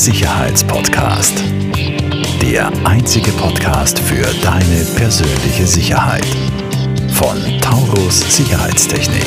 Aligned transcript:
Sicherheitspodcast. 0.00 1.44
Der 2.40 2.72
einzige 2.86 3.30
Podcast 3.32 3.98
für 3.98 4.24
deine 4.42 4.86
persönliche 4.96 5.66
Sicherheit. 5.66 6.24
Von 7.12 7.36
Taurus 7.60 8.34
Sicherheitstechnik. 8.34 9.26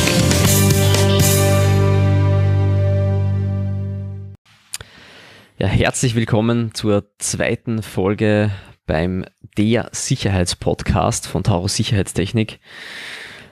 Ja, 5.60 5.68
herzlich 5.68 6.16
willkommen 6.16 6.74
zur 6.74 7.06
zweiten 7.20 7.84
Folge 7.84 8.50
beim 8.88 9.26
Der 9.60 9.90
Sicherheitspodcast 9.92 11.28
von 11.28 11.44
Taurus 11.44 11.76
Sicherheitstechnik. 11.76 12.60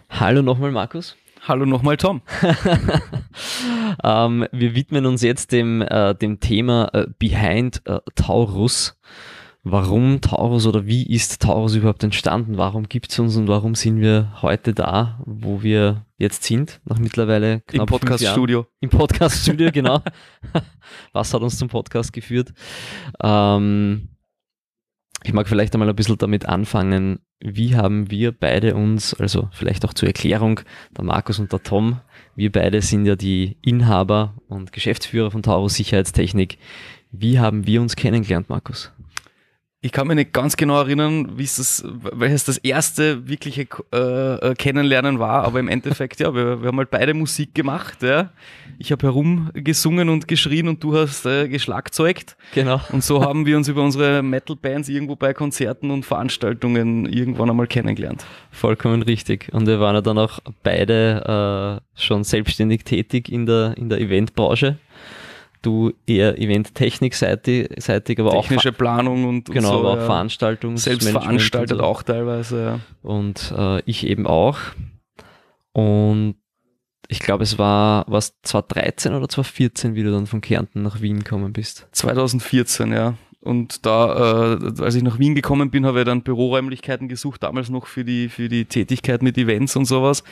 Hallo 0.09 0.41
nochmal, 0.41 0.71
Markus. 0.71 1.15
Hallo 1.47 1.67
nochmal, 1.67 1.97
Tom. 1.97 2.23
ähm, 4.03 4.45
wir 4.51 4.75
widmen 4.75 5.05
uns 5.05 5.21
jetzt 5.21 5.51
dem, 5.51 5.81
äh, 5.81 6.15
dem 6.15 6.39
Thema 6.39 6.89
äh, 6.93 7.07
Behind 7.19 7.81
äh, 7.85 7.99
Taurus. 8.15 8.97
Warum 9.63 10.21
Taurus 10.21 10.65
oder 10.65 10.87
wie 10.87 11.05
ist 11.05 11.43
Taurus 11.43 11.75
überhaupt 11.75 12.03
entstanden? 12.03 12.57
Warum 12.57 12.89
gibt 12.89 13.11
es 13.11 13.19
uns 13.19 13.35
und 13.35 13.47
warum 13.47 13.75
sind 13.75 14.01
wir 14.01 14.33
heute 14.41 14.73
da, 14.73 15.19
wo 15.25 15.61
wir 15.61 16.05
jetzt 16.17 16.43
sind, 16.43 16.81
nach 16.85 16.97
mittlerweile 16.97 17.61
knapp 17.61 17.91
Im 17.91 17.97
Podcast-Studio. 17.97 18.65
Im 18.79 18.89
Podcast-Studio, 18.89 19.69
genau. 19.71 20.01
Was 21.13 21.33
hat 21.33 21.41
uns 21.41 21.59
zum 21.59 21.67
Podcast 21.67 22.11
geführt? 22.11 22.53
Ähm, 23.21 24.09
ich 25.23 25.33
mag 25.33 25.47
vielleicht 25.47 25.73
einmal 25.73 25.89
ein 25.89 25.95
bisschen 25.95 26.17
damit 26.17 26.47
anfangen, 26.47 27.19
wie 27.39 27.75
haben 27.75 28.11
wir 28.11 28.31
beide 28.31 28.75
uns, 28.75 29.13
also 29.13 29.49
vielleicht 29.51 29.85
auch 29.85 29.93
zur 29.93 30.07
Erklärung, 30.07 30.61
der 30.95 31.03
Markus 31.03 31.39
und 31.39 31.51
der 31.51 31.63
Tom, 31.63 31.99
wir 32.35 32.51
beide 32.51 32.81
sind 32.81 33.05
ja 33.05 33.15
die 33.15 33.57
Inhaber 33.61 34.35
und 34.47 34.71
Geschäftsführer 34.71 35.31
von 35.31 35.43
Taurus 35.43 35.75
Sicherheitstechnik. 35.75 36.57
Wie 37.11 37.39
haben 37.39 37.67
wir 37.67 37.81
uns 37.81 37.95
kennengelernt, 37.95 38.49
Markus? 38.49 38.91
Ich 39.83 39.91
kann 39.91 40.05
mich 40.05 40.15
nicht 40.15 40.31
ganz 40.31 40.57
genau 40.57 40.79
erinnern, 40.79 41.39
wie 41.39 41.43
es 41.43 41.55
das, 41.55 41.83
welches 42.13 42.43
das 42.43 42.59
erste 42.59 43.27
wirkliche 43.27 43.65
äh, 43.91 44.35
äh, 44.51 44.53
Kennenlernen 44.53 45.17
war, 45.17 45.43
aber 45.43 45.59
im 45.59 45.67
Endeffekt, 45.67 46.19
ja, 46.19 46.35
wir, 46.35 46.61
wir 46.61 46.67
haben 46.67 46.77
halt 46.77 46.91
beide 46.91 47.15
Musik 47.15 47.55
gemacht, 47.55 48.03
ja. 48.03 48.29
Ich 48.77 48.91
habe 48.91 49.07
herumgesungen 49.07 50.09
und 50.09 50.27
geschrien 50.27 50.67
und 50.67 50.83
du 50.83 50.95
hast 50.95 51.25
äh, 51.25 51.47
geschlagzeugt. 51.47 52.37
Genau. 52.53 52.79
Und 52.91 53.03
so 53.03 53.23
haben 53.23 53.47
wir 53.47 53.57
uns 53.57 53.69
über 53.69 53.81
unsere 53.81 54.21
Metal-Bands 54.21 54.87
irgendwo 54.87 55.15
bei 55.15 55.33
Konzerten 55.33 55.89
und 55.89 56.05
Veranstaltungen 56.05 57.07
irgendwann 57.07 57.49
einmal 57.49 57.65
kennengelernt. 57.65 58.23
Vollkommen 58.51 59.01
richtig. 59.01 59.49
Und 59.51 59.65
wir 59.65 59.79
waren 59.79 59.95
ja 59.95 60.01
dann 60.01 60.19
auch 60.19 60.41
beide 60.61 61.81
äh, 61.97 61.99
schon 61.99 62.23
selbstständig 62.23 62.83
tätig 62.83 63.29
in 63.29 63.47
der, 63.47 63.75
in 63.77 63.89
der 63.89 63.99
Eventbranche 63.99 64.77
du 65.61 65.93
eher 66.07 66.37
Event-Technik-seitig, 66.39 68.19
aber 68.19 68.33
auch 68.33 68.41
technische 68.41 68.71
Planung 68.71 69.25
und, 69.25 69.45
genau, 69.45 69.69
so, 69.69 69.79
aber 69.79 69.89
auch 69.91 69.97
ja. 69.97 70.05
Veranstaltungs 70.05 70.83
selbst 70.83 71.09
veranstaltet 71.09 71.77
so. 71.77 71.83
auch 71.83 72.03
teilweise. 72.03 72.63
Ja. 72.63 72.79
Und 73.01 73.53
äh, 73.57 73.81
ich 73.85 74.05
eben 74.05 74.27
auch. 74.27 74.57
Und 75.73 76.35
ich 77.07 77.19
glaube, 77.19 77.43
es 77.43 77.57
war 77.57 78.05
was 78.07 78.41
2013 78.43 79.13
oder 79.13 79.27
2014, 79.27 79.95
wie 79.95 80.03
du 80.03 80.11
dann 80.11 80.27
von 80.27 80.41
Kärnten 80.41 80.81
nach 80.81 81.01
Wien 81.01 81.19
gekommen 81.19 81.53
bist. 81.53 81.87
2014, 81.91 82.93
ja. 82.93 83.15
Und 83.41 83.87
da, 83.87 84.53
äh, 84.53 84.81
als 84.81 84.93
ich 84.93 85.01
nach 85.01 85.17
Wien 85.17 85.33
gekommen 85.33 85.71
bin, 85.71 85.85
habe 85.85 85.99
ich 85.99 86.05
dann 86.05 86.21
Büroräumlichkeiten 86.21 87.07
gesucht, 87.07 87.41
damals 87.41 87.69
noch 87.69 87.87
für 87.87 88.05
die, 88.05 88.29
für 88.29 88.49
die 88.49 88.65
Tätigkeit 88.65 89.23
mit 89.23 89.35
Events 89.35 89.75
und 89.75 89.85
sowas. 89.85 90.23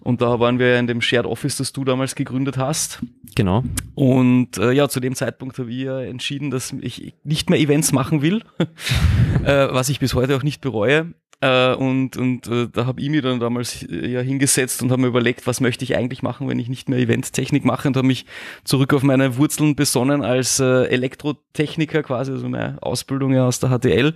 Und 0.00 0.22
da 0.22 0.40
waren 0.40 0.58
wir 0.58 0.78
in 0.78 0.86
dem 0.86 1.02
Shared 1.02 1.26
Office, 1.26 1.58
das 1.58 1.74
du 1.74 1.84
damals 1.84 2.14
gegründet 2.14 2.56
hast. 2.56 3.02
Genau. 3.34 3.64
Und 3.94 4.56
äh, 4.56 4.72
ja, 4.72 4.88
zu 4.88 5.00
dem 5.00 5.14
Zeitpunkt 5.14 5.58
habe 5.58 5.70
ich 5.70 5.86
entschieden, 5.86 6.50
dass 6.50 6.72
ich 6.80 7.14
nicht 7.22 7.50
mehr 7.50 7.60
Events 7.60 7.92
machen 7.92 8.22
will, 8.22 8.42
äh, 9.44 9.68
was 9.70 9.90
ich 9.90 10.00
bis 10.00 10.14
heute 10.14 10.34
auch 10.36 10.42
nicht 10.42 10.62
bereue. 10.62 11.12
Äh, 11.44 11.74
und 11.74 12.16
und 12.16 12.46
äh, 12.46 12.68
da 12.72 12.86
habe 12.86 13.02
ich 13.02 13.10
mir 13.10 13.20
dann 13.20 13.38
damals 13.38 13.82
äh, 13.82 14.08
ja 14.08 14.20
hingesetzt 14.20 14.82
und 14.82 14.90
habe 14.90 15.02
mir 15.02 15.08
überlegt, 15.08 15.46
was 15.46 15.60
möchte 15.60 15.84
ich 15.84 15.94
eigentlich 15.94 16.22
machen, 16.22 16.48
wenn 16.48 16.58
ich 16.58 16.70
nicht 16.70 16.88
mehr 16.88 16.98
Eventtechnik 16.98 17.66
mache 17.66 17.86
und 17.86 17.98
habe 17.98 18.06
mich 18.06 18.24
zurück 18.64 18.94
auf 18.94 19.02
meine 19.02 19.36
Wurzeln 19.36 19.76
besonnen 19.76 20.22
als 20.22 20.58
äh, 20.58 20.84
Elektrotechniker 20.84 22.02
quasi, 22.02 22.32
also 22.32 22.48
meine 22.48 22.82
Ausbildung 22.82 23.34
ja 23.34 23.46
aus 23.46 23.60
der 23.60 23.68
HTL 23.68 24.14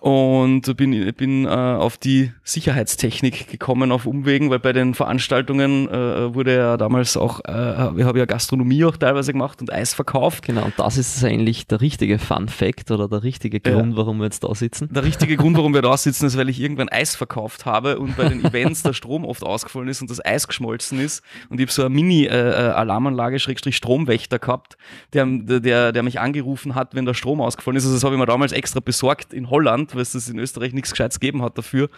und 0.00 0.76
bin, 0.78 1.12
bin 1.14 1.44
äh, 1.44 1.48
auf 1.48 1.98
die 1.98 2.32
Sicherheitstechnik 2.42 3.48
gekommen 3.48 3.92
auf 3.92 4.06
Umwegen, 4.06 4.48
weil 4.48 4.58
bei 4.58 4.72
den 4.72 4.94
Veranstaltungen 4.94 5.88
äh, 5.88 6.34
wurde 6.34 6.56
ja 6.56 6.76
damals 6.78 7.18
auch, 7.18 7.40
äh, 7.46 7.98
ich 7.98 8.04
habe 8.04 8.18
ja 8.18 8.24
Gastronomie 8.24 8.84
auch 8.86 8.96
teilweise 8.96 9.32
gemacht 9.32 9.60
und 9.60 9.70
Eis 9.70 9.92
verkauft. 9.92 10.46
Genau, 10.46 10.64
und 10.64 10.72
das 10.78 10.96
ist 10.96 11.22
eigentlich 11.22 11.66
der 11.66 11.82
richtige 11.82 12.18
Fun 12.18 12.48
Fact 12.48 12.90
oder 12.90 13.08
der 13.08 13.22
richtige 13.22 13.60
Grund, 13.60 13.92
ja. 13.92 13.96
warum 13.96 14.18
wir 14.18 14.24
jetzt 14.24 14.42
da 14.42 14.54
sitzen. 14.54 14.88
Der 14.90 15.04
richtige 15.04 15.36
Grund, 15.36 15.58
warum 15.58 15.74
wir 15.74 15.82
da 15.82 15.94
sitzen, 15.98 16.24
ist, 16.24 16.38
weil 16.38 16.48
ich 16.48 16.60
irgendwann 16.60 16.88
Eis 16.88 17.14
verkauft 17.14 17.66
habe 17.66 17.98
und 17.98 18.16
bei 18.16 18.28
den 18.28 18.42
Events 18.44 18.82
der 18.82 18.94
Strom 18.94 19.26
oft 19.26 19.44
ausgefallen 19.44 19.88
ist 19.88 20.00
und 20.00 20.10
das 20.10 20.24
Eis 20.24 20.48
geschmolzen 20.48 20.98
ist 20.98 21.22
und 21.50 21.60
ich 21.60 21.66
habe 21.66 21.72
so 21.72 21.82
eine 21.82 21.90
Mini-Alarmanlage, 21.94 23.38
Schrägstrich 23.38 23.76
Stromwächter 23.76 24.38
gehabt, 24.38 24.78
der, 25.12 25.26
der, 25.26 25.92
der 25.92 26.02
mich 26.02 26.20
angerufen 26.20 26.74
hat, 26.74 26.94
wenn 26.94 27.04
der 27.04 27.14
Strom 27.14 27.42
ausgefallen 27.42 27.76
ist. 27.76 27.84
Also 27.84 27.96
das 27.96 28.04
habe 28.04 28.14
ich 28.14 28.18
mir 28.18 28.26
damals 28.26 28.52
extra 28.52 28.80
besorgt 28.80 29.34
in 29.34 29.50
Holland 29.50 29.89
weil 29.94 30.02
es 30.02 30.28
in 30.28 30.38
Österreich 30.38 30.72
nichts 30.72 30.90
Gescheites 30.90 31.20
gegeben 31.20 31.42
hat 31.42 31.58
dafür. 31.58 31.88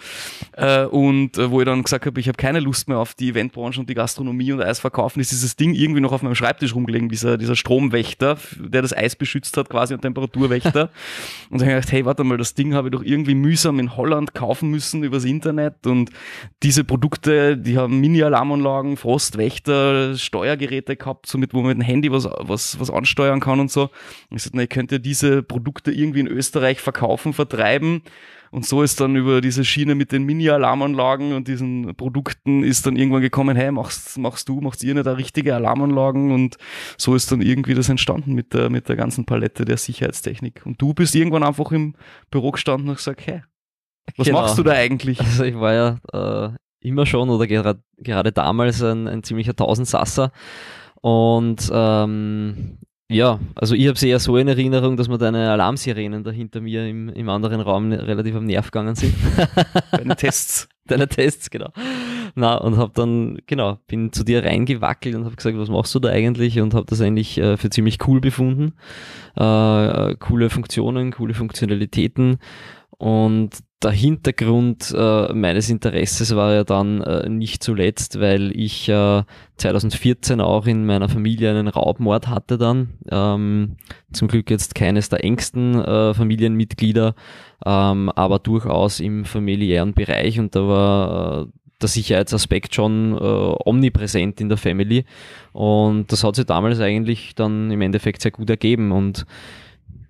Äh, 0.53 0.85
und 0.85 1.39
äh, 1.39 1.51
wo 1.51 1.61
ich 1.61 1.67
dann 1.67 1.83
gesagt 1.83 2.07
habe, 2.07 2.21
ich 2.21 2.29
habe 2.29 2.37
keine 2.37 2.61
Lust 2.61 2.89
mehr 2.89 2.99
auf 2.99 3.15
die 3.15 3.31
Eventbranche 3.31 3.81
und 3.81 3.89
die 3.89 3.95
Gastronomie 3.95 4.53
und 4.53 4.63
Eisverkaufen, 4.63 5.21
ist 5.21 5.31
dieses 5.31 5.57
Ding 5.57 5.75
irgendwie 5.75 6.01
noch 6.01 6.13
auf 6.13 6.23
meinem 6.23 6.35
Schreibtisch 6.35 6.75
rumgelegen, 6.75 7.09
dieser, 7.09 7.39
dieser 7.39 7.57
Stromwächter, 7.57 8.39
der 8.59 8.83
das 8.83 8.97
Eis 8.97 9.17
beschützt 9.17 9.57
hat, 9.57 9.69
quasi 9.69 9.95
und 9.95 10.01
Temperaturwächter. 10.01 10.91
und 11.51 11.61
dann 11.61 11.69
habe 11.69 11.79
ich 11.79 11.87
gedacht, 11.87 11.93
hey, 11.93 12.05
warte 12.05 12.25
mal, 12.25 12.39
das 12.39 12.55
Ding 12.55 12.75
habe 12.75 12.89
ich 12.89 12.93
doch 12.93 13.03
irgendwie 13.03 13.35
mühsam 13.35 13.79
in 13.79 13.97
Holland 13.97 14.35
kaufen 14.35 14.71
müssen 14.71 15.03
übers 15.03 15.25
Internet 15.25 15.87
und 15.87 16.11
diese 16.63 16.85
Produkte, 16.85 17.57
die 17.57 17.79
haben 17.79 18.01
Mini-Alarmanlagen, 18.01 18.97
Frostwächter, 18.97 20.17
Steuergeräte 20.17 20.97
gehabt, 20.97 21.27
somit, 21.27 21.55
wo 21.55 21.59
man 21.59 21.69
mit 21.69 21.79
dem 21.79 21.83
Handy 21.83 22.13
was, 22.13 22.29
was, 22.39 22.79
was 22.79 22.91
ansteuern 22.91 23.41
kann 23.41 23.61
und 23.61 23.71
so. 23.71 23.91
Und 24.31 24.37
ich 24.37 24.43
sagte, 24.43 24.57
na, 24.57 24.63
ich 24.65 24.69
könnte 24.69 25.01
diese 25.01 25.43
Produkte 25.43 25.93
irgendwie 25.93 26.21
in 26.21 26.27
Österreich 26.27 26.81
verkaufen, 26.81 27.33
vertreiben 27.33 27.82
bleiben. 27.83 28.03
Und 28.51 28.67
so 28.67 28.83
ist 28.83 29.01
dann 29.01 29.17
über 29.17 29.41
diese 29.41 29.65
Schiene 29.65 29.95
mit 29.95 30.13
den 30.13 30.25
Mini-Alarmanlagen 30.25 31.33
und 31.33 31.49
diesen 31.49 31.95
Produkten 31.97 32.63
ist 32.63 32.85
dann 32.85 32.97
irgendwann 32.97 33.23
gekommen, 33.23 33.57
hey, 33.57 33.73
machst, 33.73 34.19
machst 34.19 34.47
du, 34.47 34.61
machst 34.61 34.85
ihr 34.85 34.93
nicht 34.93 35.07
da 35.07 35.15
richtige 35.15 35.55
Alarmanlagen? 35.55 36.33
Und 36.33 36.59
so 36.99 37.15
ist 37.15 37.33
dann 37.33 37.41
irgendwie 37.41 37.73
das 37.73 37.89
entstanden 37.89 38.35
mit 38.35 38.53
der, 38.53 38.69
mit 38.69 38.91
der 38.91 38.97
ganzen 38.97 39.25
Palette 39.25 39.65
der 39.65 39.79
Sicherheitstechnik. 39.79 40.67
Und 40.67 40.83
du 40.83 40.93
bist 40.93 41.15
irgendwann 41.15 41.45
einfach 41.45 41.73
im 41.73 41.95
Büro 42.31 42.51
gestanden 42.51 42.91
und 42.91 42.97
gesagt, 42.97 43.27
hey, 43.27 43.43
was 44.19 44.27
genau. 44.27 44.43
machst 44.43 44.59
du 44.59 44.63
da 44.63 44.73
eigentlich? 44.73 45.19
Also 45.21 45.45
ich 45.45 45.55
war 45.55 45.73
ja 45.73 46.51
äh, 46.53 46.57
immer 46.81 47.07
schon 47.07 47.31
oder 47.31 47.47
gerade, 47.47 47.83
gerade 47.97 48.33
damals 48.33 48.83
ein, 48.83 49.09
ein 49.09 49.23
ziemlicher 49.23 49.57
Tausendsasser 49.57 50.31
und 51.01 51.71
ähm, 51.73 52.79
ja, 53.11 53.41
also 53.55 53.75
ich 53.75 53.87
habe 53.89 53.99
sie 53.99 54.09
eher 54.09 54.19
so 54.19 54.37
in 54.37 54.49
Erinnerung, 54.49 54.97
dass 54.97 55.09
mir 55.09 55.19
deine 55.19 55.51
Alarmsirenen 55.51 56.25
da 56.25 56.31
hinter 56.31 56.61
mir 56.61 56.87
im, 56.87 57.09
im 57.11 57.29
anderen 57.29 57.61
Raum 57.61 57.93
relativ 57.93 58.35
am 58.37 58.45
Nerv 58.45 58.71
gegangen 58.71 58.95
sind. 58.95 59.15
Deine 59.91 60.17
Tests. 60.17 60.69
Deine 60.87 61.09
Tests, 61.09 61.51
genau. 61.51 61.69
Na, 62.35 62.57
und 62.57 62.77
habe 62.77 62.93
dann, 62.95 63.39
genau, 63.47 63.79
bin 63.87 64.13
zu 64.13 64.25
dir 64.25 64.45
reingewackelt 64.45 65.15
und 65.15 65.25
habe 65.25 65.37
gesagt, 65.37 65.57
was 65.59 65.69
machst 65.69 65.95
du 65.95 66.01
da 66.01 66.09
eigentlich? 66.09 66.61
Und 66.61 66.75
habe 66.75 66.87
das 66.87 67.01
eigentlich 67.01 67.39
äh, 67.39 67.57
für 67.57 67.71
ziemlich 67.71 67.99
cool 68.07 68.21
befunden. 68.21 68.75
Äh, 69.37 70.15
coole 70.17 70.51
Funktionen, 70.51 71.13
coole 71.13 71.35
Funktionalitäten. 71.35 72.39
Und 72.99 73.59
der 73.83 73.91
Hintergrund 73.91 74.95
äh, 74.97 75.33
meines 75.33 75.69
Interesses 75.69 76.35
war 76.37 76.55
ja 76.55 76.65
dann 76.65 77.01
äh, 77.03 77.29
nicht 77.29 77.63
zuletzt, 77.63 78.21
weil 78.21 78.53
ich 78.59 78.89
äh, 78.89 79.23
2014 79.57 80.41
auch 80.41 80.67
in 80.67 80.87
meiner 80.87 81.09
Familie 81.09 81.51
einen 81.51 81.69
Raubmord 81.69 82.29
hatte 82.29 82.59
dann. 82.59 82.91
Ähm, 83.11 83.77
zum 84.13 84.29
Glück 84.29 84.51
jetzt 84.51 84.75
keines 84.75 85.09
der 85.09 85.25
engsten 85.25 85.81
äh, 85.81 86.15
Familienmitglieder, 86.15 87.15
ähm, 87.67 88.11
aber 88.11 88.39
durchaus 88.39 89.01
im 89.01 89.25
familiären 89.25 89.95
Bereich. 89.95 90.39
Und 90.39 90.55
da 90.55 90.69
war 90.69 91.43
äh, 91.43 91.47
der 91.81 91.89
Sicherheitsaspekt 91.89 92.75
schon 92.75 93.15
äh, 93.15 93.55
omnipräsent 93.65 94.41
in 94.41 94.49
der 94.49 94.59
Family. 94.59 95.05
Und 95.53 96.11
das 96.13 96.25
hat 96.25 96.37
sich 96.37 96.47
damals 96.47 96.81
eigentlich 96.81 97.35
dann 97.35 97.71
im 97.71 97.81
Endeffekt 97.81 98.23
sehr 98.23 98.31
gut 98.31 98.49
ergeben. 98.49 98.93
Und 98.93 99.27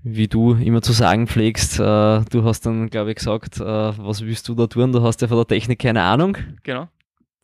wie 0.02 0.28
du 0.28 0.54
immer 0.54 0.82
zu 0.82 0.92
sagen 0.92 1.26
pflegst, 1.26 1.78
äh, 1.78 2.20
du 2.24 2.44
hast 2.44 2.66
dann, 2.66 2.90
glaube 2.90 3.10
ich, 3.10 3.16
gesagt, 3.16 3.60
äh, 3.60 3.64
was 3.64 4.22
willst 4.22 4.48
du 4.48 4.54
da 4.54 4.66
tun? 4.66 4.92
Du 4.92 5.02
hast 5.02 5.20
ja 5.22 5.28
von 5.28 5.36
der 5.36 5.46
Technik 5.46 5.78
keine 5.78 6.02
Ahnung. 6.02 6.36
Genau. 6.62 6.88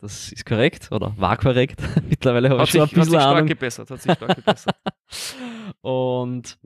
Das 0.01 0.31
ist 0.31 0.45
korrekt 0.45 0.91
oder 0.91 1.13
war 1.17 1.37
korrekt. 1.37 1.81
Mittlerweile 2.09 2.49
habe 2.49 2.63
ich 2.63 2.69
schon 2.69 2.81
ein 2.81 2.87
bisschen 2.87 2.99
hat 2.99 3.09
sich 3.09 3.19
Ahnung. 3.19 3.47
gebessert, 3.47 3.89
hat 3.89 4.01
sich 4.01 4.13
stark 4.13 4.35
gebessert. 4.35 4.75
und 5.81 6.57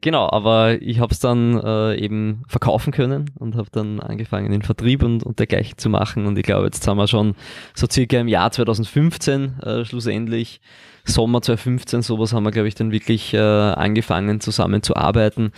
genau, 0.00 0.28
aber 0.30 0.80
ich 0.80 0.98
habe 1.00 1.12
es 1.12 1.20
dann 1.20 1.58
äh, 1.60 1.96
eben 1.96 2.42
verkaufen 2.48 2.92
können 2.92 3.30
und 3.38 3.54
habe 3.56 3.68
dann 3.70 4.00
angefangen, 4.00 4.50
den 4.50 4.62
Vertrieb 4.62 5.02
und, 5.02 5.22
und 5.22 5.38
dergleichen 5.38 5.78
zu 5.78 5.88
machen. 5.88 6.26
Und 6.26 6.38
ich 6.38 6.44
glaube, 6.44 6.66
jetzt 6.66 6.86
haben 6.86 6.96
wir 6.96 7.06
schon 7.06 7.34
so 7.74 7.86
circa 7.90 8.18
im 8.18 8.28
Jahr 8.28 8.50
2015 8.50 9.60
äh, 9.60 9.84
schlussendlich 9.84 10.60
Sommer 11.04 11.40
2015, 11.40 12.02
sowas 12.02 12.32
haben 12.32 12.44
wir, 12.44 12.50
glaube 12.50 12.68
ich, 12.68 12.74
dann 12.74 12.92
wirklich 12.92 13.32
äh, 13.32 13.38
angefangen 13.38 14.40
zusammenzuarbeiten 14.40 15.52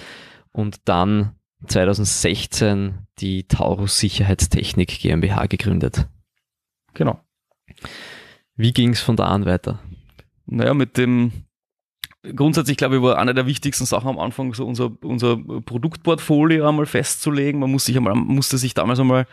und 0.52 0.76
dann 0.84 1.34
2016 1.66 3.06
die 3.18 3.46
Taurus 3.48 3.98
Sicherheitstechnik 3.98 5.00
GmbH 5.00 5.46
gegründet. 5.46 6.06
Genau. 6.94 7.20
Wie 8.56 8.72
ging 8.72 8.90
es 8.90 9.00
von 9.00 9.16
da 9.16 9.26
an 9.26 9.44
weiter? 9.44 9.80
Naja, 10.46 10.74
mit 10.74 10.96
dem 10.96 11.32
grundsätzlich 12.22 12.76
glaube 12.76 12.96
ich, 12.96 13.02
war 13.02 13.19
eine 13.19 13.32
der 13.32 13.46
wichtigsten 13.46 13.87
Sachen 13.87 14.08
am 14.08 14.19
Anfang, 14.19 14.52
so 14.52 14.67
unser, 14.67 14.93
unser 15.02 15.38
Produktportfolio 15.38 16.69
einmal 16.69 16.84
festzulegen. 16.84 17.61
Man 17.61 17.70
muss 17.70 17.87
sich 17.87 17.96
einmal, 17.96 18.14
musste 18.14 18.58
sich 18.58 18.75
damals 18.75 19.00
einmal 19.00 19.26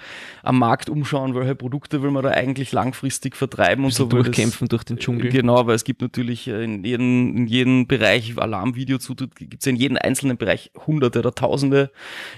am 0.44 0.60
Markt 0.60 0.90
umschauen, 0.90 1.36
welche 1.36 1.56
Produkte 1.56 2.02
will 2.02 2.12
man 2.12 2.24
da 2.24 2.30
eigentlich 2.30 2.72
langfristig 2.72 3.36
vertreiben 3.36 3.84
und 3.84 3.94
so. 3.94 4.06
Durchkämpfen 4.06 4.68
das, 4.68 4.70
durch 4.70 4.84
den 4.86 4.98
Dschungel. 5.00 5.30
Genau, 5.32 5.68
weil 5.68 5.76
es 5.76 5.84
gibt 5.84 6.02
natürlich 6.02 6.48
äh, 6.48 6.64
in 6.64 6.84
jedem, 6.86 7.36
in 7.36 7.48
jedem 7.48 7.88
Bereich 7.88 8.38
Alarmvideo 8.38 9.00
gibt 9.36 9.62
es 9.62 9.68
in 9.68 9.76
jedem 9.76 9.98
einzelnen 9.98 10.38
Bereich 10.38 10.72
hunderte 10.86 11.20
oder 11.20 11.36
tausende 11.36 11.92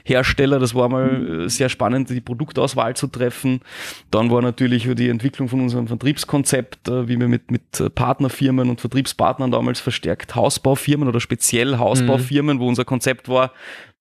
Hersteller. 0.03 0.57
Das 0.59 0.73
war 0.73 0.89
mal 0.89 1.19
mhm. 1.19 1.49
Sehr 1.49 1.69
spannend, 1.69 2.09
die 2.09 2.21
Produktauswahl 2.21 2.95
zu 2.95 3.07
treffen. 3.07 3.61
Dann 4.09 4.31
war 4.31 4.41
natürlich 4.41 4.87
die 4.95 5.09
Entwicklung 5.09 5.47
von 5.47 5.61
unserem 5.61 5.87
Vertriebskonzept, 5.87 6.87
äh, 6.87 7.07
wie 7.07 7.19
wir 7.19 7.27
mit, 7.27 7.51
mit 7.51 7.93
Partnerfirmen 7.93 8.69
und 8.69 8.81
Vertriebspartnern 8.81 9.51
damals 9.51 9.79
verstärkt 9.79 10.35
Hausbaufirmen 10.39 11.07
oder 11.07 11.19
speziell 11.19 11.77
Hausbaufirmen, 11.77 12.57
mhm. 12.57 12.61
wo 12.61 12.67
unser 12.67 12.85
Konzept 12.85 13.29
war, 13.29 13.51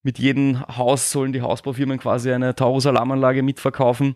mit 0.02 0.18
jedem 0.18 0.64
Haus 0.74 1.10
sollen 1.10 1.32
die 1.32 1.42
Hausbaufirmen 1.42 1.98
quasi 1.98 2.32
eine 2.32 2.54
Taurus-Alarmanlage 2.54 3.42
mitverkaufen. 3.42 4.14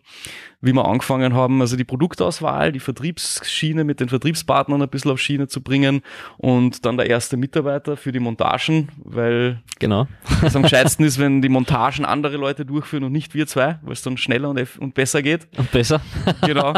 Wie 0.61 0.73
wir 0.73 0.87
angefangen 0.87 1.35
haben, 1.35 1.61
also 1.61 1.77
die 1.77 1.85
Produktauswahl, 1.85 2.71
die 2.71 2.81
Vertriebsschiene 2.81 3.83
mit 3.83 3.99
den 3.99 4.09
Vertriebspartnern 4.09 4.81
ein 4.81 4.89
bisschen 4.89 5.11
auf 5.11 5.21
Schiene 5.21 5.49
zu 5.49 5.61
bringen 5.61 6.03
und 6.39 6.87
dann 6.87 6.97
der 6.97 7.11
erste 7.11 7.37
Mitarbeiter 7.37 7.97
für 7.97 8.13
die 8.13 8.21
Montagen, 8.21 8.91
weil 9.05 9.61
genau. 9.81 10.07
es 10.43 10.55
am 10.55 10.63
gescheitsten 10.63 11.05
ist, 11.05 11.19
wenn 11.19 11.43
die 11.43 11.49
Montagen 11.49 12.05
andere 12.05 12.37
Leute 12.37 12.65
durchführen 12.65 13.05
und 13.05 13.13
nicht 13.13 13.35
wir 13.35 13.49
zwei, 13.49 13.81
weil 13.83 13.93
es 13.93 14.03
dann 14.03 14.17
schneller 14.17 14.51
und, 14.51 14.79
und 14.79 14.95
besser 14.95 15.21
geht. 15.21 15.49
Und 15.59 15.71
besser. 15.73 16.01
Genau. 16.47 16.75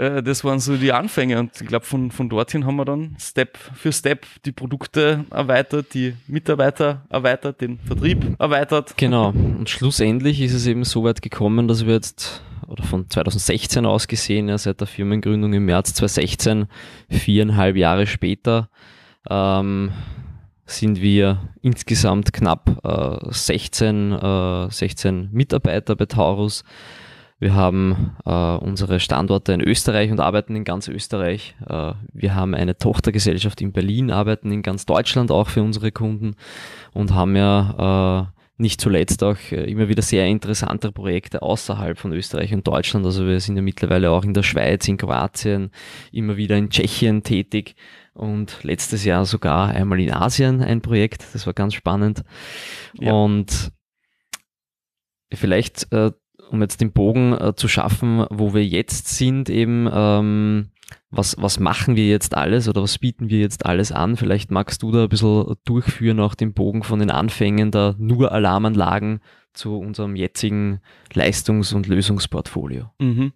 Äh, 0.00 0.22
das 0.22 0.44
waren 0.44 0.58
so 0.60 0.76
die 0.76 0.92
Anfänge 0.92 1.38
und 1.38 1.60
ich 1.60 1.66
glaube, 1.66 1.84
von, 1.84 2.10
von 2.10 2.28
dorthin 2.28 2.64
haben 2.64 2.76
wir 2.76 2.86
dann 2.86 3.16
Step 3.20 3.58
für 3.74 3.92
Step 3.92 4.26
die 4.46 4.52
Produkte 4.52 5.26
erweitert, 5.30 5.92
die 5.92 6.14
Mitarbeiter 6.26 7.02
erweitert, 7.10 7.60
den 7.60 7.78
Vertrieb 7.80 8.36
erweitert. 8.38 8.96
Genau. 8.96 9.28
Und 9.28 9.68
schlussendlich 9.68 10.40
ist 10.40 10.54
es 10.54 10.66
eben 10.66 10.84
so 10.84 11.04
weit 11.04 11.20
gekommen, 11.20 11.68
dass 11.68 11.84
wir 11.84 11.94
jetzt, 11.94 12.42
oder 12.66 12.82
von 12.82 13.10
2016 13.10 13.84
aus 13.84 14.08
gesehen, 14.08 14.48
ja, 14.48 14.56
seit 14.56 14.80
der 14.80 14.86
Firmengründung 14.86 15.52
im 15.52 15.66
März 15.66 15.92
2016, 15.94 16.66
viereinhalb 17.10 17.76
Jahre 17.76 18.06
später, 18.06 18.70
ähm, 19.28 19.92
sind 20.64 21.02
wir 21.02 21.50
insgesamt 21.60 22.32
knapp 22.32 22.80
äh, 22.84 23.32
16, 23.32 24.12
äh, 24.12 24.70
16 24.70 25.28
Mitarbeiter 25.30 25.94
bei 25.94 26.06
Taurus 26.06 26.64
wir 27.40 27.54
haben 27.54 28.16
äh, 28.26 28.30
unsere 28.30 29.00
Standorte 29.00 29.54
in 29.54 29.62
Österreich 29.62 30.10
und 30.12 30.20
arbeiten 30.20 30.54
in 30.54 30.64
ganz 30.64 30.88
Österreich. 30.88 31.56
Äh, 31.66 31.94
wir 32.12 32.34
haben 32.34 32.54
eine 32.54 32.76
Tochtergesellschaft 32.76 33.62
in 33.62 33.72
Berlin, 33.72 34.10
arbeiten 34.10 34.52
in 34.52 34.62
ganz 34.62 34.84
Deutschland 34.84 35.30
auch 35.30 35.48
für 35.48 35.62
unsere 35.62 35.90
Kunden 35.90 36.36
und 36.92 37.14
haben 37.14 37.34
ja 37.36 38.28
äh, 38.28 38.40
nicht 38.60 38.78
zuletzt 38.78 39.22
auch 39.24 39.38
äh, 39.52 39.70
immer 39.70 39.88
wieder 39.88 40.02
sehr 40.02 40.26
interessante 40.26 40.92
Projekte 40.92 41.40
außerhalb 41.40 41.98
von 41.98 42.12
Österreich 42.12 42.52
und 42.52 42.68
Deutschland. 42.68 43.06
Also 43.06 43.26
wir 43.26 43.40
sind 43.40 43.56
ja 43.56 43.62
mittlerweile 43.62 44.10
auch 44.10 44.24
in 44.24 44.34
der 44.34 44.42
Schweiz, 44.42 44.86
in 44.86 44.98
Kroatien, 44.98 45.70
immer 46.12 46.36
wieder 46.36 46.58
in 46.58 46.68
Tschechien 46.68 47.22
tätig 47.22 47.74
und 48.12 48.62
letztes 48.64 49.04
Jahr 49.06 49.24
sogar 49.24 49.70
einmal 49.70 49.98
in 49.98 50.12
Asien 50.12 50.60
ein 50.60 50.82
Projekt. 50.82 51.24
Das 51.32 51.46
war 51.46 51.54
ganz 51.54 51.72
spannend. 51.72 52.22
Ja. 52.98 53.12
Und 53.12 53.72
vielleicht 55.32 55.90
äh, 55.92 56.10
um 56.50 56.60
jetzt 56.60 56.80
den 56.80 56.92
Bogen 56.92 57.32
äh, 57.32 57.54
zu 57.54 57.68
schaffen, 57.68 58.26
wo 58.30 58.54
wir 58.54 58.64
jetzt 58.64 59.08
sind, 59.08 59.48
eben, 59.48 59.88
ähm, 59.92 60.70
was, 61.10 61.36
was 61.38 61.58
machen 61.58 61.96
wir 61.96 62.08
jetzt 62.08 62.36
alles 62.36 62.68
oder 62.68 62.82
was 62.82 62.98
bieten 62.98 63.30
wir 63.30 63.40
jetzt 63.40 63.66
alles 63.66 63.92
an? 63.92 64.16
Vielleicht 64.16 64.50
magst 64.50 64.82
du 64.82 64.92
da 64.92 65.04
ein 65.04 65.08
bisschen 65.08 65.54
durchführen, 65.64 66.20
auch 66.20 66.34
den 66.34 66.52
Bogen 66.52 66.82
von 66.82 66.98
den 66.98 67.10
Anfängen 67.10 67.70
der 67.70 67.94
nur 67.98 68.32
Alarmanlagen 68.32 69.20
zu 69.52 69.78
unserem 69.78 70.16
jetzigen 70.16 70.80
Leistungs- 71.12 71.72
und 71.72 71.86
Lösungsportfolio. 71.86 72.90
Mhm. 72.98 73.32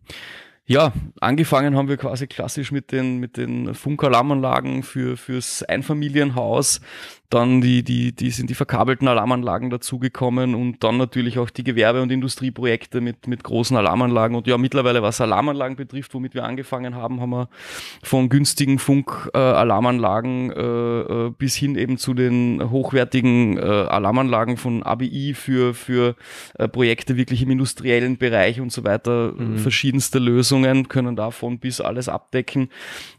Ja, 0.66 0.92
angefangen 1.20 1.76
haben 1.76 1.88
wir 1.88 1.98
quasi 1.98 2.26
klassisch 2.26 2.72
mit 2.72 2.90
den, 2.90 3.18
mit 3.18 3.36
den 3.36 3.74
Funkalarmanlagen 3.74 4.82
für, 4.82 5.18
fürs 5.18 5.62
Einfamilienhaus. 5.62 6.80
Dann 7.30 7.60
die, 7.60 7.82
die, 7.82 8.12
die 8.12 8.30
sind 8.30 8.48
die 8.48 8.54
verkabelten 8.54 9.08
Alarmanlagen 9.08 9.68
dazugekommen 9.68 10.54
und 10.54 10.84
dann 10.84 10.98
natürlich 10.98 11.38
auch 11.38 11.50
die 11.50 11.64
Gewerbe- 11.64 12.00
und 12.00 12.12
Industrieprojekte 12.12 13.00
mit, 13.00 13.26
mit 13.26 13.42
großen 13.42 13.76
Alarmanlagen. 13.76 14.36
Und 14.36 14.46
ja, 14.46 14.56
mittlerweile, 14.56 15.02
was 15.02 15.20
Alarmanlagen 15.20 15.76
betrifft, 15.76 16.14
womit 16.14 16.34
wir 16.34 16.44
angefangen 16.44 16.94
haben, 16.94 17.20
haben 17.20 17.30
wir 17.30 17.48
von 18.04 18.28
günstigen 18.28 18.78
Funk-Alarmanlagen 18.78 20.52
äh, 20.52 21.00
äh, 21.00 21.30
bis 21.36 21.56
hin 21.56 21.76
eben 21.76 21.98
zu 21.98 22.14
den 22.14 22.70
hochwertigen 22.70 23.58
äh, 23.58 23.62
Alarmanlagen 23.62 24.56
von 24.56 24.84
ABI 24.84 25.34
für, 25.34 25.74
für 25.74 26.14
äh, 26.58 26.68
Projekte 26.68 27.16
wirklich 27.16 27.42
im 27.42 27.50
industriellen 27.50 28.16
Bereich 28.16 28.60
und 28.60 28.70
so 28.70 28.84
weiter. 28.84 29.32
Mhm. 29.36 29.58
Verschiedenste 29.58 30.20
Lösungen 30.20 30.86
können 30.86 31.16
davon 31.16 31.58
bis 31.58 31.80
alles 31.80 32.08
abdecken. 32.08 32.68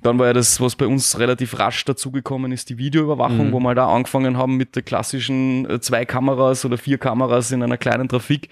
Dann 0.02 0.18
war 0.20 0.28
ja 0.28 0.34
das, 0.34 0.62
was 0.62 0.78
bei 0.78 0.88
uns 0.88 1.20
relativ 1.20 1.60
rasch 1.60 1.84
dazugekommen 1.84 2.54
ist, 2.54 2.70
die 2.70 2.78
Videoüberwachung, 2.78 3.48
mhm. 3.48 3.52
wo 3.52 3.60
man 3.60 3.76
da 3.76 3.88
angefangen 3.88 4.05
haben 4.38 4.58
mit 4.58 4.76
der 4.76 4.84
klassischen 4.84 5.70
äh, 5.70 5.80
zwei 5.80 6.06
Kameras 6.06 6.66
oder 6.66 6.78
vier 6.78 6.98
Kameras 6.98 7.52
in 7.52 7.64
einer 7.64 7.78
kleinen 7.78 8.08
Trafik. 8.08 8.50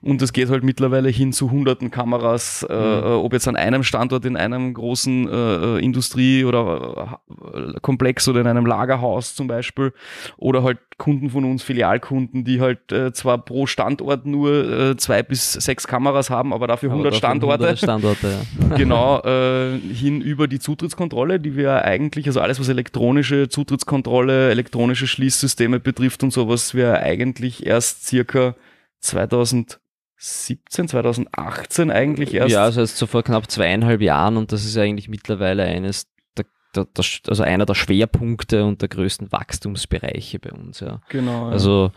Und 0.00 0.22
es 0.22 0.32
geht 0.32 0.48
halt 0.48 0.62
mittlerweile 0.62 1.08
hin 1.08 1.32
zu 1.32 1.50
hunderten 1.50 1.90
Kameras, 1.90 2.64
äh, 2.68 2.72
mhm. 2.72 2.78
äh, 2.78 3.06
ob 3.14 3.32
jetzt 3.32 3.48
an 3.48 3.56
einem 3.56 3.82
Standort 3.82 4.24
in 4.24 4.36
einem 4.36 4.74
großen 4.74 5.28
äh, 5.28 5.32
äh 5.32 5.84
Industrie- 5.84 6.44
oder 6.44 7.20
äh, 7.54 7.80
Komplex 7.80 8.28
oder 8.28 8.40
in 8.40 8.46
einem 8.46 8.66
Lagerhaus 8.66 9.34
zum 9.34 9.48
Beispiel. 9.48 9.92
Oder 10.36 10.62
halt 10.62 10.78
Kunden 10.98 11.30
von 11.30 11.44
uns, 11.44 11.62
Filialkunden, 11.62 12.44
die 12.44 12.60
halt 12.60 12.92
äh, 12.92 13.12
zwar 13.12 13.38
pro 13.38 13.66
Standort 13.66 14.26
nur 14.26 14.90
äh, 14.90 14.96
zwei 14.96 15.22
bis 15.22 15.52
sechs 15.52 15.86
Kameras 15.86 16.30
haben, 16.30 16.52
aber 16.52 16.66
dafür 16.66 16.90
aber 16.90 16.98
100 16.98 17.16
Standorte. 17.16 17.64
100 17.64 17.78
Standorte 17.78 18.38
ja. 18.70 18.76
genau, 18.76 19.20
äh, 19.22 19.78
hin 19.78 20.20
über 20.20 20.48
die 20.48 20.58
Zutrittskontrolle, 20.58 21.40
die 21.40 21.56
wir 21.56 21.84
eigentlich, 21.84 22.26
also 22.26 22.40
alles 22.40 22.60
was 22.60 22.68
elektronische 22.68 23.48
Zutrittskontrolle, 23.48 24.50
elektronische 24.50 25.06
Schließsysteme 25.06 25.80
betrifft 25.80 26.22
und 26.22 26.32
sowas, 26.32 26.74
wir 26.74 27.00
eigentlich 27.00 27.66
erst 27.66 28.06
circa 28.06 28.54
2000 29.00 29.78
2017, 30.18 30.88
2018 30.88 31.90
eigentlich 31.90 32.34
erst. 32.34 32.50
Ja, 32.50 32.64
also 32.64 32.80
jetzt 32.80 32.96
so 32.96 33.06
vor 33.06 33.22
knapp 33.22 33.50
zweieinhalb 33.50 34.00
Jahren 34.00 34.36
und 34.36 34.52
das 34.52 34.64
ist 34.64 34.76
eigentlich 34.76 35.08
mittlerweile 35.08 35.64
eines 35.64 36.08
der, 36.36 36.46
der, 36.74 36.86
der, 36.86 37.04
also 37.28 37.42
einer 37.42 37.66
der 37.66 37.74
Schwerpunkte 37.74 38.64
und 38.64 38.82
der 38.82 38.88
größten 38.88 39.30
Wachstumsbereiche 39.30 40.38
bei 40.38 40.50
uns, 40.50 40.80
ja. 40.80 41.00
Genau. 41.08 41.46
Ja. 41.46 41.52
Also 41.52 41.92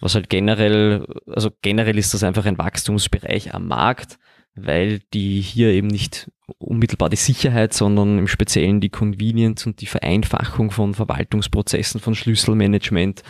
was 0.00 0.14
halt 0.14 0.28
generell, 0.28 1.06
also 1.26 1.50
generell 1.62 1.98
ist 1.98 2.14
das 2.14 2.22
einfach 2.22 2.46
ein 2.46 2.58
Wachstumsbereich 2.58 3.54
am 3.54 3.66
Markt, 3.66 4.18
weil 4.54 5.00
die 5.12 5.40
hier 5.40 5.70
eben 5.70 5.88
nicht 5.88 6.30
unmittelbar 6.58 7.08
die 7.08 7.16
Sicherheit, 7.16 7.72
sondern 7.72 8.18
im 8.18 8.28
Speziellen 8.28 8.80
die 8.80 8.90
Convenience 8.90 9.66
und 9.66 9.80
die 9.80 9.86
Vereinfachung 9.86 10.70
von 10.70 10.94
Verwaltungsprozessen, 10.94 12.00
von 12.00 12.14
Schlüsselmanagement 12.14 13.22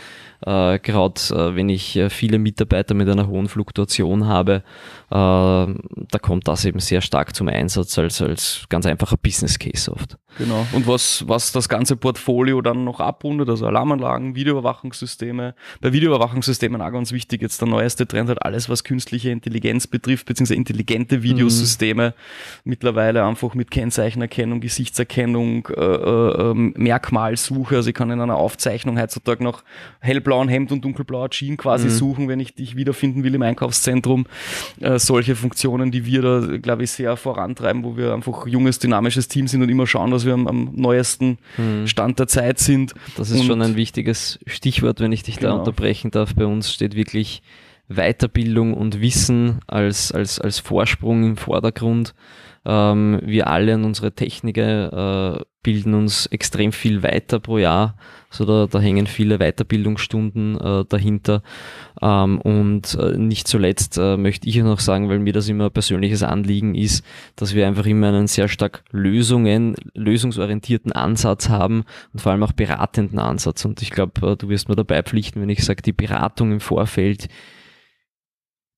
äh, 0.46 0.78
Gerade 0.78 1.20
äh, 1.30 1.56
wenn 1.56 1.68
ich 1.70 1.96
äh, 1.96 2.10
viele 2.10 2.38
Mitarbeiter 2.38 2.94
mit 2.94 3.08
einer 3.08 3.28
hohen 3.28 3.48
Fluktuation 3.48 4.26
habe, 4.26 4.62
äh, 5.10 5.10
da 5.10 6.18
kommt 6.20 6.48
das 6.48 6.64
eben 6.66 6.80
sehr 6.80 7.00
stark 7.00 7.34
zum 7.34 7.48
Einsatz 7.48 7.98
als, 7.98 8.20
als 8.20 8.64
ganz 8.68 8.84
einfacher 8.84 9.16
Business 9.16 9.58
Case 9.58 9.90
oft. 9.90 10.18
Genau. 10.36 10.66
Und 10.72 10.86
was, 10.86 11.26
was 11.28 11.52
das 11.52 11.68
ganze 11.68 11.96
Portfolio 11.96 12.60
dann 12.60 12.84
noch 12.84 13.00
abrundet, 13.00 13.48
also 13.48 13.66
Alarmanlagen, 13.66 14.34
Videoüberwachungssysteme. 14.34 15.54
Bei 15.80 15.92
Videoüberwachungssystemen 15.92 16.82
auch 16.82 16.90
ganz 16.90 17.12
wichtig, 17.12 17.40
jetzt 17.40 17.60
der 17.60 17.68
neueste 17.68 18.06
Trend 18.06 18.28
hat 18.28 18.44
alles, 18.44 18.68
was 18.68 18.82
künstliche 18.84 19.30
Intelligenz 19.30 19.86
betrifft, 19.86 20.26
beziehungsweise 20.26 20.56
intelligente 20.56 21.22
Videosysteme. 21.22 22.08
Mhm. 22.08 22.70
Mittlerweile 22.70 23.03
einfach 23.04 23.54
mit 23.54 23.70
Kennzeichenerkennung, 23.70 24.60
Gesichtserkennung, 24.60 25.68
äh, 25.68 25.80
äh, 25.80 26.50
ähm, 26.50 26.74
Merkmalsuche. 26.76 27.76
Also 27.76 27.88
ich 27.88 27.94
kann 27.94 28.10
in 28.10 28.20
einer 28.20 28.36
Aufzeichnung 28.36 29.00
heutzutage 29.00 29.42
noch 29.42 29.62
hellblau 30.00 30.34
blauen 30.34 30.48
Hemd 30.48 30.72
und 30.72 30.84
dunkelblauer 30.84 31.30
Jeans 31.30 31.58
quasi 31.58 31.86
mhm. 31.86 31.90
suchen, 31.90 32.28
wenn 32.28 32.40
ich 32.40 32.54
dich 32.54 32.76
wiederfinden 32.76 33.22
will 33.22 33.34
im 33.34 33.42
Einkaufszentrum. 33.42 34.26
Äh, 34.80 34.98
solche 34.98 35.36
Funktionen, 35.36 35.90
die 35.90 36.06
wir 36.06 36.22
da, 36.22 36.56
glaube 36.56 36.84
ich, 36.84 36.90
sehr 36.90 37.16
vorantreiben, 37.16 37.84
wo 37.84 37.96
wir 37.96 38.12
einfach 38.12 38.46
junges, 38.46 38.78
dynamisches 38.78 39.28
Team 39.28 39.46
sind 39.46 39.62
und 39.62 39.68
immer 39.68 39.86
schauen, 39.86 40.10
dass 40.10 40.26
wir 40.26 40.34
am, 40.34 40.48
am 40.48 40.70
neuesten 40.74 41.38
mhm. 41.56 41.86
Stand 41.86 42.18
der 42.18 42.26
Zeit 42.26 42.58
sind. 42.58 42.94
Das 43.16 43.30
ist 43.30 43.40
und, 43.40 43.46
schon 43.46 43.62
ein 43.62 43.76
wichtiges 43.76 44.40
Stichwort, 44.46 45.00
wenn 45.00 45.12
ich 45.12 45.22
dich 45.22 45.36
genau. 45.36 45.52
da 45.52 45.58
unterbrechen 45.58 46.10
darf. 46.10 46.34
Bei 46.34 46.46
uns 46.46 46.72
steht 46.72 46.96
wirklich 46.96 47.42
Weiterbildung 47.88 48.74
und 48.74 49.00
Wissen 49.00 49.60
als, 49.66 50.10
als, 50.10 50.40
als 50.40 50.58
Vorsprung 50.58 51.24
im 51.24 51.36
Vordergrund. 51.36 52.14
Ähm, 52.66 53.20
wir 53.22 53.48
alle 53.48 53.74
und 53.74 53.84
unsere 53.84 54.12
Techniker 54.12 55.40
äh, 55.40 55.44
bilden 55.62 55.94
uns 55.94 56.26
extrem 56.26 56.72
viel 56.72 57.02
weiter 57.02 57.40
pro 57.40 57.58
Jahr. 57.58 57.96
So 58.30 58.44
da, 58.44 58.66
da 58.66 58.80
hängen 58.80 59.06
viele 59.06 59.38
Weiterbildungsstunden 59.38 60.60
äh, 60.60 60.84
dahinter. 60.88 61.42
Ähm, 62.00 62.40
und 62.40 62.94
äh, 62.94 63.16
nicht 63.16 63.48
zuletzt 63.48 63.98
äh, 63.98 64.16
möchte 64.16 64.48
ich 64.48 64.56
noch 64.56 64.80
sagen, 64.80 65.08
weil 65.08 65.18
mir 65.18 65.32
das 65.32 65.48
immer 65.48 65.66
ein 65.66 65.72
persönliches 65.72 66.22
Anliegen 66.22 66.74
ist, 66.74 67.04
dass 67.36 67.54
wir 67.54 67.66
einfach 67.66 67.86
immer 67.86 68.08
einen 68.08 68.26
sehr 68.26 68.48
stark 68.48 68.84
Lösungen, 68.90 69.74
lösungsorientierten 69.94 70.92
Ansatz 70.92 71.48
haben 71.48 71.84
und 72.12 72.20
vor 72.20 72.32
allem 72.32 72.42
auch 72.42 72.52
beratenden 72.52 73.18
Ansatz. 73.18 73.64
Und 73.64 73.82
ich 73.82 73.90
glaube, 73.90 74.26
äh, 74.26 74.36
du 74.36 74.48
wirst 74.48 74.68
mir 74.68 74.76
dabei 74.76 75.02
pflichten, 75.02 75.40
wenn 75.40 75.48
ich 75.48 75.64
sage, 75.64 75.82
die 75.82 75.92
Beratung 75.92 76.52
im 76.52 76.60
Vorfeld 76.60 77.28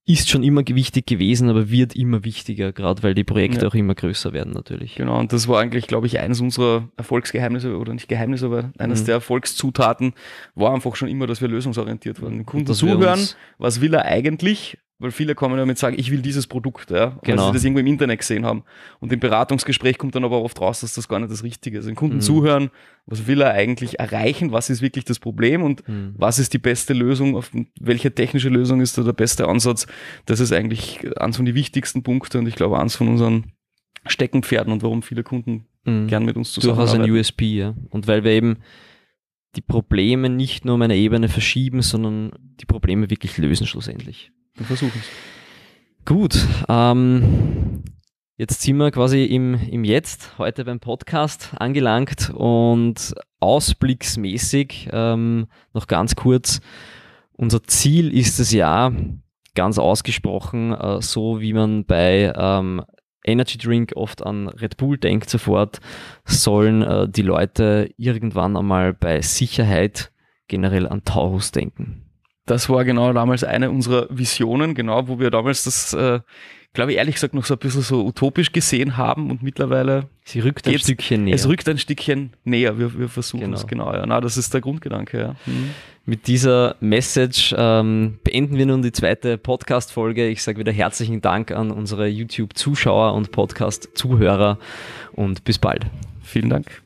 ist 0.09 0.31
schon 0.31 0.45
immer 0.45 0.63
wichtig 0.67 1.07
gewesen, 1.07 1.51
aber 1.51 1.69
wird 1.69 1.97
immer 1.97 2.25
wichtiger, 2.25 2.73
gerade 2.73 3.03
weil 3.03 3.15
die 3.15 3.25
Projekte 3.25 3.63
ja. 3.63 3.69
auch 3.69 3.75
immer 3.75 3.97
größer 3.97 4.33
werden 4.33 4.53
natürlich. 4.53 4.95
Genau, 4.95 5.19
und 5.19 5.33
das 5.33 5.49
war 5.49 5.61
eigentlich, 5.61 5.89
glaube 5.89 6.07
ich, 6.07 6.21
eines 6.21 6.41
unserer 6.41 6.89
Erfolgsgeheimnisse 6.97 7.77
oder 7.77 7.93
nicht 7.93 8.09
Geheimnisse, 8.09 8.47
aber 8.47 8.71
eines 8.79 9.03
mhm. 9.03 9.07
der 9.07 9.15
Erfolgszutaten 9.17 10.15
war 10.55 10.73
einfach 10.73 10.95
schon 10.95 11.09
immer, 11.09 11.27
dass 11.27 11.41
wir 11.41 11.49
lösungsorientiert 11.49 12.23
waren. 12.23 12.35
Den 12.35 12.47
Kunden 12.47 12.73
zuhören, 12.73 13.29
was 13.59 13.81
will 13.81 13.95
er 13.95 14.05
eigentlich, 14.05 14.79
weil 14.99 15.11
viele 15.11 15.35
kommen 15.35 15.59
damit 15.59 15.77
sagen, 15.77 15.97
ich 15.99 16.11
will 16.11 16.23
dieses 16.23 16.47
Produkt, 16.47 16.91
ja, 16.91 17.19
genau. 17.23 17.43
weil 17.43 17.49
sie 17.49 17.53
das 17.55 17.65
irgendwo 17.65 17.81
im 17.81 17.87
Internet 17.87 18.21
gesehen 18.21 18.47
haben. 18.47 18.65
Und 18.99 19.13
im 19.13 19.21
Beratungsgespräch 19.21 19.99
kommt 19.99 20.15
dann 20.15 20.25
aber 20.25 20.41
oft 20.41 20.59
raus, 20.61 20.81
dass 20.81 20.95
das 20.95 21.07
gar 21.07 21.19
nicht 21.19 21.31
das 21.31 21.43
Richtige 21.43 21.79
ist. 21.79 21.87
Den 21.87 21.97
Kunden 21.97 22.17
mhm. 22.17 22.21
zuhören, 22.23 22.71
was 23.05 23.27
will 23.27 23.43
er 23.43 23.51
eigentlich 23.51 23.99
erreichen, 23.99 24.53
was 24.53 24.71
ist 24.71 24.81
wirklich 24.81 25.05
das 25.05 25.19
Problem 25.19 25.63
und 25.63 25.87
mhm. 25.87 26.15
was 26.17 26.39
ist 26.39 26.55
die 26.55 26.59
beste 26.59 26.95
Lösung, 26.95 27.37
auf 27.37 27.51
welche 27.79 28.15
technische 28.15 28.49
Lösung 28.49 28.81
ist 28.81 28.97
da 28.97 29.03
der 29.03 29.13
beste 29.13 29.49
Ansatz. 29.49 29.87
Das 30.25 30.41
ist 30.41 30.53
eigentlich 30.53 31.01
eins 31.21 31.37
von 31.37 31.45
den 31.45 31.55
wichtigsten 31.55 32.03
Punkten 32.03 32.39
und 32.39 32.47
ich 32.47 32.55
glaube 32.55 32.81
eins 32.81 32.97
von 32.97 33.09
unseren 33.09 33.53
Steckenpferden 34.07 34.73
und 34.73 34.83
warum 34.83 35.03
viele 35.03 35.25
Kunden 35.25 35.67
mhm. 35.85 36.07
gern 36.07 36.25
mit 36.25 36.37
uns 36.37 36.53
zusammenarbeiten. 36.53 36.99
Durchaus 36.99 37.09
ein 37.09 37.19
USP, 37.19 37.45
ja. 37.59 37.75
Und 37.91 38.07
weil 38.07 38.25
wir 38.25 38.31
eben 38.31 38.59
die 39.57 39.61
Probleme 39.61 40.31
nicht 40.31 40.65
nur 40.65 40.75
um 40.75 40.83
eine 40.83 40.97
Ebene 40.97 41.29
verschieben, 41.29 41.83
sondern 41.83 42.33
die 42.61 42.67
Probleme 42.67 43.11
wirklich 43.11 43.37
lösen 43.37 43.67
schlussendlich. 43.67 44.33
Wir 44.57 44.67
versuchen 44.67 45.01
es. 45.01 46.07
Gut, 46.07 46.47
ähm, 46.69 47.83
jetzt 48.37 48.63
sind 48.63 48.77
wir 48.79 48.91
quasi 48.91 49.25
im, 49.25 49.55
im 49.55 49.85
Jetzt, 49.85 50.39
heute 50.39 50.65
beim 50.65 50.81
Podcast 50.81 51.51
angelangt 51.59 52.31
und 52.31 53.15
ausblicksmäßig 53.41 54.89
ähm, 54.93 55.49
noch 55.75 55.87
ganz 55.87 56.17
kurz. 56.17 56.61
Unser 57.33 57.63
Ziel 57.65 58.17
ist 58.17 58.39
es 58.39 58.53
ja, 58.53 58.93
ganz 59.55 59.79
ausgesprochen, 59.79 60.73
äh, 60.73 61.03
so 61.03 61.41
wie 61.41 61.53
man 61.53 61.85
bei 61.85 62.33
ähm, 62.35 62.83
Energy 63.25 63.59
Drink 63.59 63.93
oft 63.97 64.25
an 64.25 64.49
Red 64.49 64.77
Bull 64.77 64.97
denkt 64.97 65.29
sofort, 65.29 65.81
sollen 66.25 66.83
äh, 66.83 67.09
die 67.09 67.23
Leute 67.23 67.91
irgendwann 67.97 68.57
einmal 68.57 68.95
bei 68.95 69.21
Sicherheit 69.21 70.13
generell 70.49 70.87
an 70.87 71.05
Taurus 71.05 71.51
denken. 71.51 72.06
Das 72.47 72.69
war 72.69 72.85
genau 72.85 73.13
damals 73.13 73.43
eine 73.43 73.71
unserer 73.71 74.07
Visionen, 74.09 74.75
genau, 74.75 75.09
wo 75.09 75.19
wir 75.19 75.31
damals 75.31 75.65
das, 75.65 75.93
äh, 75.93 76.21
glaube 76.73 76.93
ich, 76.93 76.99
ehrlich 76.99 77.17
gesagt 77.17 77.35
noch 77.35 77.45
so 77.45 77.55
ein 77.55 77.59
bisschen 77.59 77.83
so 77.83 78.05
utopisch 78.07 78.53
gesehen 78.53 78.97
haben 78.97 79.31
und 79.31 79.43
mittlerweile. 79.43 80.09
Sie 80.25 80.39
rückt 80.39 80.69
ein 80.69 80.79
Stückchen 80.79 81.25
näher. 81.25 81.35
Es 81.35 81.49
rückt 81.49 81.69
ein 81.69 81.79
Stückchen 81.79 82.31
näher. 82.45 82.79
Wir, 82.79 82.97
wir 82.97 83.09
versuchen 83.09 83.41
genau. 83.41 83.57
es 83.57 83.67
genau. 83.67 83.93
Ja. 83.93 84.07
Na, 84.07 84.21
das 84.21 84.37
ist 84.37 84.55
der 84.55 84.61
Grundgedanke, 84.61 85.19
ja. 85.19 85.37
Mhm. 85.47 85.71
Mit 86.09 86.29
dieser 86.29 86.77
Message 86.79 87.53
ähm, 87.59 88.21
beenden 88.23 88.57
wir 88.57 88.67
nun 88.67 88.81
die 88.81 88.93
zweite 88.93 89.39
Podcast-Folge. 89.39 90.29
Ich 90.29 90.41
sage 90.41 90.59
wieder 90.59 90.71
herzlichen 90.71 91.21
Dank 91.21 91.51
an 91.51 91.73
unsere 91.73 92.07
YouTube-Zuschauer 92.07 93.13
und 93.15 93.33
Podcast-Zuhörer 93.33 94.59
und 95.15 95.43
bis 95.43 95.59
bald. 95.59 95.85
Vielen 96.23 96.49
Dank. 96.49 96.86